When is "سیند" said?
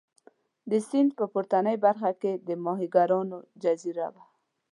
0.87-1.11